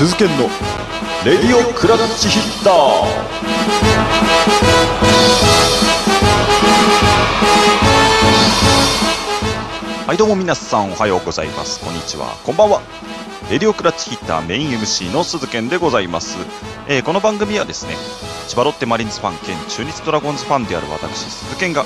[0.00, 0.44] 鈴研の
[1.26, 2.74] レディオクラッチヒッター。
[10.06, 11.84] はいどうも皆さんおはようございます。
[11.84, 12.28] こんにちは。
[12.46, 12.80] こんばんは。
[13.50, 16.38] レディオクラッチヒッターメイン MC の鈴研でございます、
[16.88, 17.94] えーこの番組はですね
[18.48, 21.84] 千葉ロッテマリーンズファン兼中日ドラゴンズファンである私鈴研が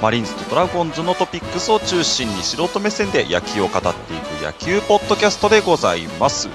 [0.00, 6.48] マリンズとドラゴンズのトピックスを中心に素人目線で野球を語っていく野球ポッドキャストでございます。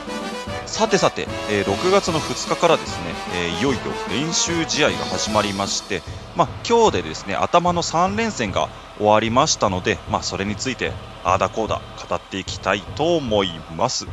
[0.76, 6.02] さてさて、えー6月の2日からですね、えーいよいよ練習試合が始まりまして、
[6.36, 8.68] まあ、今日でですね頭の3連戦が
[8.98, 10.92] 終わりましたので、まあ、それについて
[11.24, 14.06] あーだこーだ語っていきたいと思います。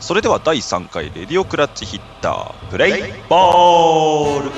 [0.00, 4.50] それでは第3回レディオクラッチヒッタープレイボール。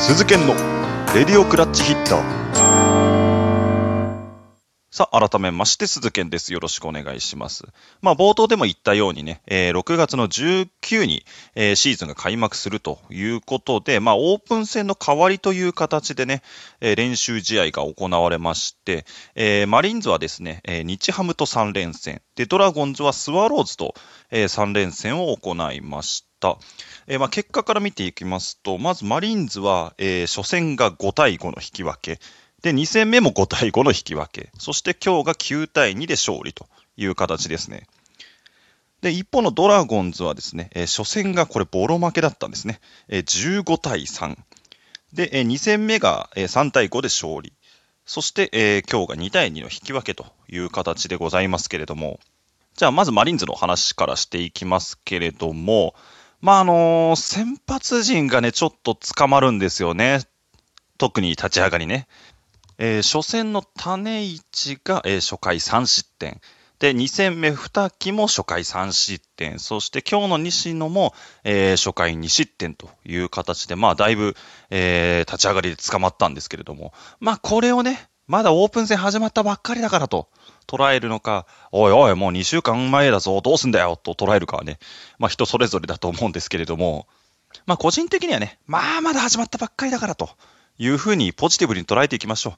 [0.00, 0.75] 鈴研の
[1.16, 2.36] レディオクラッチヒッター
[4.90, 6.52] さあ、改めまして、鈴研です。
[6.52, 7.64] よろしくお願いします。
[8.02, 16.42] まあ、冒頭でも言ったようにね、えー6月の19に、えーシーズンが開幕するということで、まあ、オープン戦の代わりという形でね、
[16.82, 23.94] えー練習試合が行われまして、えーマリーンズはですね、えー日ハムと3連戦、で、ドラゴンズはスワローズと、
[24.30, 26.35] え3連戦を行いました。
[27.06, 32.20] えーまあ、結果から見ていきますと、まずマリーンズは、えー初戦が5対5の引き分け、
[32.62, 37.86] で、2戦目も5対5の引き分け、そして今日が9対2で勝利という形ですね。
[39.02, 42.80] で、一方のドラゴンズはですね、えー初戦がこれボロ負けだったんですね。
[43.08, 44.36] えー15対3。
[45.12, 47.52] で、え2戦目がえー3対5で勝利。
[48.04, 52.20] そして、えー今日が2対2の引き分けという形でございますけれども、
[52.76, 55.94] じゃあまずマリンズの話からしていきますけれども、
[56.40, 60.20] まあ、あのー先発陣がね、ちょっと捕まるんですよね。
[60.98, 62.06] 特に立ち上がりね。
[62.78, 66.40] えー初戦の種市が、えー初回3失点。
[66.78, 69.58] で、2戦目二木も初回3失点。
[69.58, 71.14] そして今日の西野も、
[71.44, 74.36] えー初回2失点という形で、まあだいぶ、
[74.70, 80.28] えー立ち上がりで捕まったんですけれども、まあこれをね、まだオープン戦始まったばっかりだからと。
[80.66, 83.96] 捉えるのか、おいおい、もう2週間前だぞ、どうすんだよ。
[83.96, 84.78] と捉えるかはね、
[85.18, 87.06] まあ人それぞれだと思うんですけれども、
[87.66, 90.30] まあ個人的にはね、まあまだ始まったばっかりだからと。
[90.78, 92.52] いうふうにポジティブに捉えていきましょう。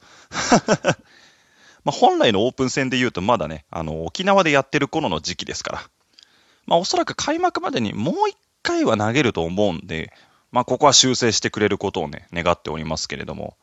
[1.84, 5.90] まあ本来のオープン戦で言うとまだね、あの沖縄でやってる頃の時期ですから、
[6.66, 10.12] まあおそらく開幕までにもう一回は投げると思うんで、
[10.50, 13.56] まあここは修正してくれることをね、願っておりますけれども、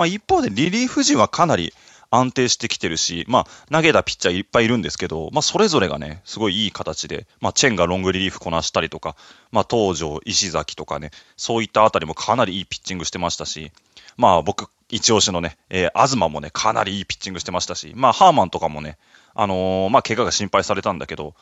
[0.00, 1.74] まあ一方でリリーフ陣はかなり
[2.10, 9.14] 安定してきてるし、まあ投げたピッチャーいっぱいいるんですけど、まあそれぞれがね、すごいいい形で、まあチェンがロングリリーフこなしたりとか、
[9.52, 13.72] まあ東條、石崎とかね、そういったあたりもかなりいいピッチングしてましたし、
[14.16, 18.96] まあ僕、一押しのね、えー、東もね、かなりいいピッチングしてましたし、まあハーマンとかもね、
[19.34, 21.34] あのーまあ怪我が心配されたんだけど、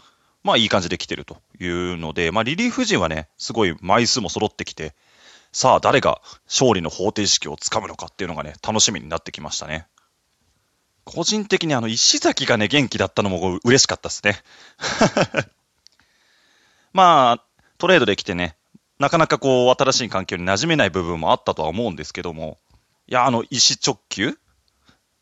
[0.42, 4.94] まあいい感じで来てるというので、まあリリーフ陣はね、すごい枚数も揃ってきて、
[5.52, 9.86] さあ誰が勝利の方程式をつかむのかっていうのがね、楽しみになってきましたね。
[11.04, 14.42] 個人的にあの石崎がね、元気だったのも嬉しかったですね。
[16.92, 17.44] まあ、
[17.78, 18.56] トレードできてね、
[18.98, 22.58] なかなかこう、新しい環境に馴染めない部分もあったとは思うんですけども、
[23.06, 24.38] いや、あの、石直球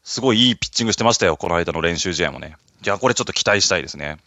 [0.02, 2.56] すごいいいピッチングしてましたよ、この間の練習試合もね。
[2.84, 4.18] いや、これちょっと期待したいですね。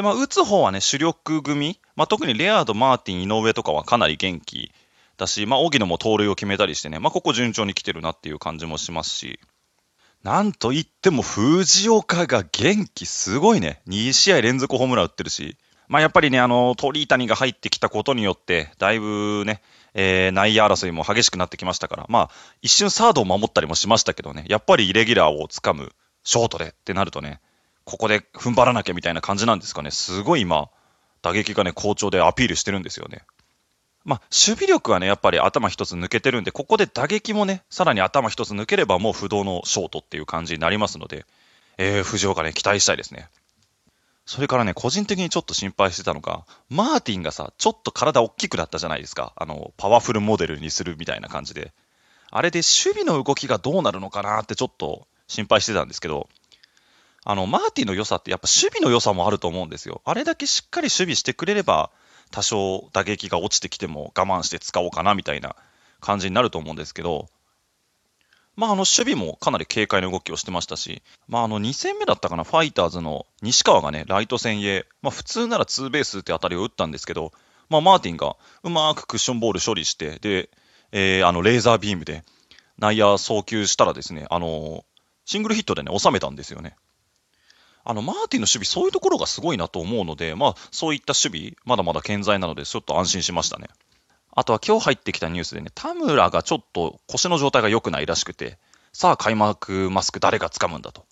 [0.00, 4.72] で、まあ、打つ方はね、主力組、まあ、特にレアード、マーティン、井上とかはかなり元気
[5.18, 9.38] だし、まあ、荻野も盗塁を決めたりしてね、まあ、ここ順調に来てるなっていう感じもしますし、
[10.22, 13.82] なんといっても藤岡が元気すごいね。
[13.88, 19.60] 2試合連続ホームラン打ってるし、まあやっぱりね、あの、鳥谷が入ってきたことによって、だいぶね、
[19.92, 22.30] えー内野争いも激しくなってきましたから、まあ
[22.62, 25.92] 一瞬サードを守ったりもしましたけどね、やっぱりイレギュラーをつかむ
[26.22, 27.40] ショートでってなるとね、
[27.90, 29.90] ここで踏ん張らなきゃみたいな感じなんですかね。
[29.90, 30.68] すごい今、
[31.22, 33.22] 打撃がね、好調でアピールしてるんですよね。
[34.04, 41.26] まあ、守備力はね、やっぱり頭一つ抜けてるんで、ここで打撃もね、さらに頭一つ抜ければもう不動のショートっていう感じになりますので、
[41.78, 43.28] えー、藤岡ね、期待したいですね。
[44.24, 49.32] それからね、個人的にちょっと心配してたのが、マーティンがさ、ちょっと体大きくなったじゃないですか。
[49.34, 51.72] あの、パワフルモデルにするみたいな感じで。
[52.30, 56.28] あれで守備の動きがどうなるのかなってちょっと心配してたんですけど、
[57.24, 60.00] あの、マーティンの良さってやっぱ守備の良さもあると思うんですよ。
[60.04, 61.90] あれだけしっかり守備してくれれば、
[62.30, 65.56] 多少打撃が落ちてきても我慢して使おうかなみたいな
[66.00, 67.28] 感じになると思うんですけど、
[68.56, 77.32] まあ、あの、守備もかなり軽快な動きをしてましたし、まあ、あの、2戦目だったかな、ファイターズの西川がね、ライト線へ、まあ、普通ならツーベースって当たりを打ったんですけど、
[77.68, 80.50] まあ、マーティンがうまくクッションボール処理して、で、
[80.92, 82.24] えーあの、レーザービームで
[82.78, 84.84] 内野送球したらですね、あの、
[85.24, 86.76] シングルヒットでね、収めたんですよね。
[87.84, 93.68] あの、マーティンの守備、そういうところがすごいなと思うので、まあ、そういった守備、まだまだ健在なので、ちょっと安心しましたね。
[94.32, 98.58] あとは今日入ってきたニュースでね、田村がちょっと腰の状態が良くないらしくて、
[98.92, 101.04] さあ開幕マスク誰が掴むんだと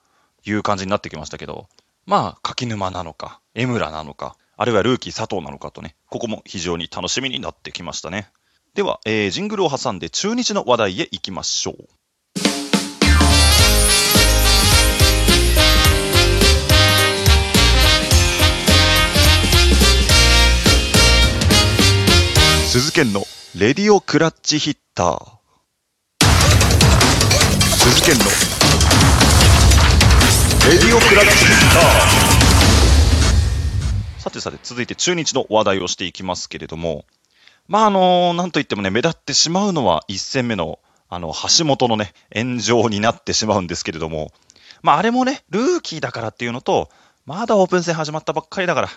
[0.44, 1.68] いう感じになってきましたけど、
[2.06, 8.30] まあ、柿沼なのか、江村なのか、あるいはルーキー佐藤なのかとね、ここも非常に楽しみになってきましたね。
[8.74, 11.88] では、えー、ジングルを挟んで中日の話題へ行きましょう。
[22.80, 23.24] 鈴研の
[23.58, 25.32] レディオクラッチヒッター。
[27.76, 28.24] 鈴研の
[30.70, 34.20] レディオクラッチヒッター。
[34.20, 37.04] さてさて、続いて中日の話題をしていきますけれども、
[37.66, 40.78] まあ、あの、なんといってもね、目立ってしまうのは1戦目の、
[41.08, 44.30] あの、橋本のね、炎上になってしまうんですけれども、
[44.82, 46.90] まあ、あれもね、ルーキーだからっていうのと、
[47.26, 48.88] まだオープン戦始まったばっかりだから、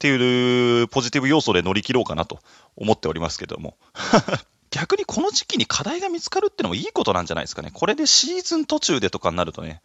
[0.00, 2.38] っていうポジティブ要素で乗り切ろうかなと
[2.74, 3.76] 思っておりますけども。
[4.70, 7.70] 逆にこの時期に課題が見つかるってのもいいことなんじゃないですかね。
[7.74, 9.82] これでシーズン途中でとかになるとね、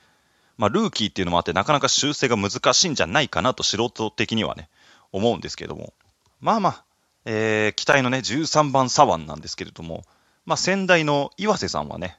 [0.58, 4.70] まあ、ルーキーっていうのもあって、なかなか修正が難しいんじゃないかなと素人的にはね、
[5.12, 5.94] 思うんですけども。
[6.40, 6.84] まあまあ、
[7.26, 10.06] えー、期待のね、13番左腕なんですけれども、
[10.46, 12.18] まあ、先代の岩瀬さんはね、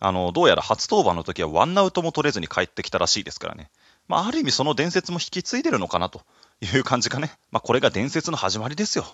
[0.00, 3.70] あの、どうやら初登板の時はワンアウトも取れずに帰ってきたらしいですからね。
[4.08, 6.22] まあ、ある意味その伝説も引き継いでるのかなと
[6.60, 7.30] いう感じかね。
[7.50, 9.06] まあ、これが伝説の始まりですよ。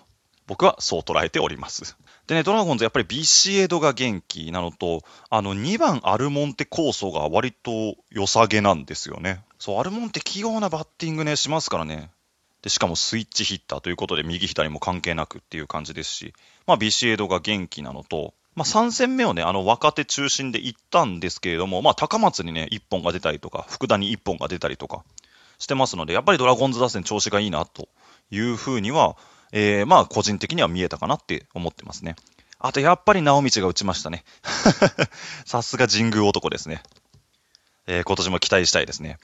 [0.45, 1.95] 僕はそう捉えております。
[2.27, 9.43] でね、ドラゴンズやっぱりビシエドが元気なのと、あの2番アルモンテ構想が割と良さげなんですよね。
[9.57, 12.11] そう、アルモンテ器用なバッティングね、しますからね。
[12.61, 16.33] で、しかもスイッチヒッターということで右左も関係なくっていう感じですし、
[16.65, 25.03] まあビシエドが元気なのと、まあ3戦目をね、あの若手中心で行ったんですけれども、まあ高松にね、1本が出たりとか、福田に1本が出たりとか
[25.63, 27.87] してますので、やっぱりドラゴンズ打線調子がいいなと
[28.31, 29.17] いうふうには、
[29.51, 32.15] えー、まあ個人的には見えたかなって思ってますね。
[32.59, 34.23] あとやっぱり直道が打ちましたね。
[35.45, 36.83] さすが神宮男ですね。
[37.87, 39.17] えー、今年も期待したいですね。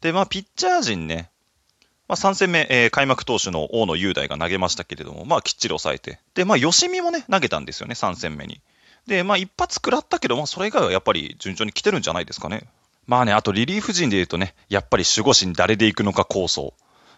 [0.00, 1.30] で、まあピッチャー陣ね、
[2.08, 6.20] まあ、3戦目、えー、開幕投手の大野雄大が投げましたけれども、まあ、きっちり抑えて。
[6.34, 8.60] で、まあ、吉見もね、投げたんですよね、3戦目に。
[9.08, 12.68] で、まあ、一発食らったけど、まあ、それ以外はやっぱり順調に来てるんじゃないですかね。
[13.06, 16.74] まあね、あとリリーフ陣で言うとね、やっぱり守護神誰で行くのか構想。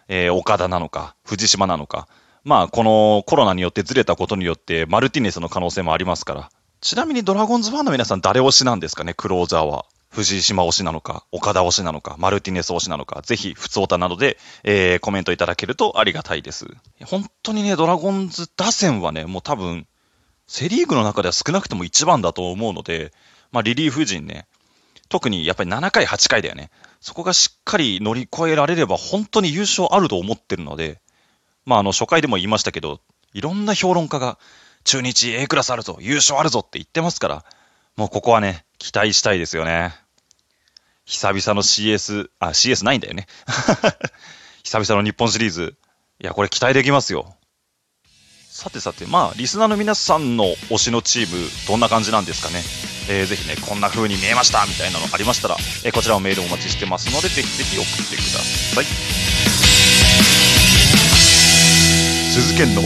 [0.07, 2.07] えー、岡田なのか、藤島なのか。
[2.43, 6.49] まあ、このコロナによってずれたことによって、マルティネスの可能性もありますから。
[6.81, 9.85] ちなみにドラゴンズファンの皆さん誰推しなんですかね、クローザーは。
[10.09, 16.65] 藤島推しなのか、岡田推しなのか、マルティネス推しなのか、ぜひ、普通歌などで、えー、コメントいただけるとありがたいです。
[17.05, 19.85] 本当にね、ドラゴンズ打線はね、もう多分、
[20.47, 23.11] セリーグの中では少なくとも一番だと思うので、
[23.51, 24.47] まあ、リリーフ陣ね、
[25.09, 26.69] 特にやっぱり7回、8回だよね。
[27.01, 31.01] そこがしっかり乗り越えられれば本当に優勝あると思ってるので、
[31.65, 33.01] まあ、あの、初回でも言いましたけど、
[33.33, 34.39] いろんな評論家が、
[34.85, 37.45] 中日 A クラスあるぞ、優勝あるぞって言ってますから、
[37.97, 39.93] もうここはね、期待したいですよね。
[41.05, 43.27] 久々の CS、あ、CS ないんだよね。
[44.63, 45.75] 久々の日本シリーズ。
[46.21, 47.35] いや、これ期待できますよ。
[48.59, 52.61] さてさて、まあ、リスナーの皆さんの推しのチーム、どんな感じなんですかね。
[53.07, 58.85] えー、ぜひね、こんな風に見えましたみたいなのありましたら、えー、こちらもメールお待ちしてますので、ぜひぜひ送ってください。
[62.33, 62.81] 鈴研の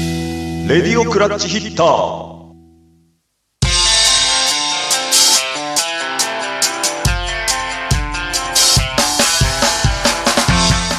[0.69, 2.33] レディオクラッチヒッター。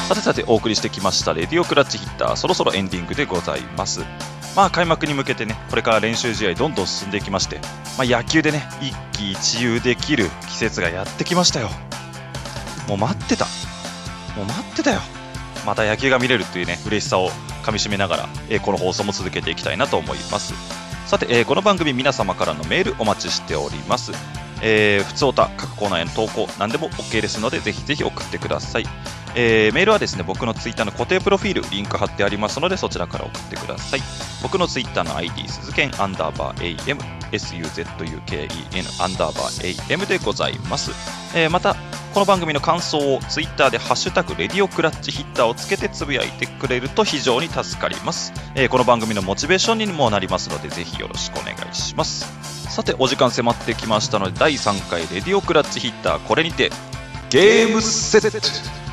[0.09, 4.01] さてさてお送りしてきましたレディオクラッチヒッターそろそろエンディングでございます
[4.57, 7.61] まあ開幕に向けてねこれから練習試合どんどん進んでいきまして、
[7.99, 11.69] まあ、野球でね一喜一憂できる季節がやってきましたよ。
[12.89, 13.47] もう待ってた。
[14.37, 15.01] もう待ってたよ。
[15.67, 17.31] また野球が見れるっていうね嬉しさを
[17.63, 20.55] かみしめながら、えー、この放送も続けていきたいなと思います。
[21.07, 24.13] さて、えー、この番組皆様からのメールお待ちしております。
[24.63, 28.85] えー、普通おた各コーナーへの投稿何でも OK ですのでぜひぜひ送ってください。
[29.37, 34.01] えー、メールはですね、僕のツイッターの固定プロフィール、リンク貼ってありますので、そちらから送ってください。
[34.43, 36.99] 僕のツイッターの ID、鈴剣アンダーバー AM、
[37.33, 40.93] SUZUKEN アンダーバー AM でございます。
[41.35, 41.75] えー、また、
[42.15, 48.33] この番組の感想をツイッターでハッシュタグレディオクラッチヒッターをつけてつぶやいてくれると非常に助かります。
[48.55, 52.29] えー、この番組のモチベーションにもなりますので、ぜひよろしくお願いします。
[52.73, 56.71] さて、お時間迫ってきましたので、第3回レディオクラッチヒッター、これにて、
[57.31, 58.84] ゲームセット